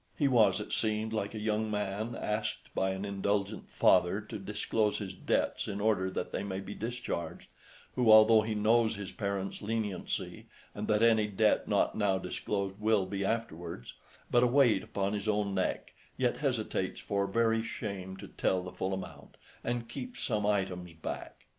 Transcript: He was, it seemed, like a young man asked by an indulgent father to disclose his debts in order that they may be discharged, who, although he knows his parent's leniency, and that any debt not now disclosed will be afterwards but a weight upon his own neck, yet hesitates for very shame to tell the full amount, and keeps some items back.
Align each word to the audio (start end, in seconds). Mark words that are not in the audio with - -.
He 0.17 0.27
was, 0.27 0.59
it 0.59 0.73
seemed, 0.73 1.13
like 1.13 1.35
a 1.35 1.39
young 1.39 1.69
man 1.69 2.15
asked 2.15 2.73
by 2.73 2.89
an 2.89 3.05
indulgent 3.05 3.69
father 3.69 4.19
to 4.19 4.39
disclose 4.39 4.97
his 4.97 5.13
debts 5.13 5.67
in 5.67 5.79
order 5.79 6.09
that 6.09 6.31
they 6.31 6.41
may 6.41 6.59
be 6.59 6.73
discharged, 6.73 7.45
who, 7.95 8.11
although 8.11 8.41
he 8.41 8.55
knows 8.55 8.95
his 8.95 9.11
parent's 9.11 9.61
leniency, 9.61 10.47
and 10.73 10.87
that 10.87 11.03
any 11.03 11.27
debt 11.27 11.67
not 11.67 11.93
now 11.93 12.17
disclosed 12.17 12.79
will 12.79 13.05
be 13.05 13.23
afterwards 13.23 13.93
but 14.31 14.41
a 14.41 14.47
weight 14.47 14.81
upon 14.81 15.13
his 15.13 15.27
own 15.27 15.53
neck, 15.53 15.93
yet 16.17 16.37
hesitates 16.37 16.99
for 16.99 17.27
very 17.27 17.61
shame 17.61 18.17
to 18.17 18.27
tell 18.27 18.63
the 18.63 18.71
full 18.71 18.95
amount, 18.95 19.37
and 19.63 19.87
keeps 19.87 20.23
some 20.23 20.47
items 20.47 20.93
back. 20.93 21.45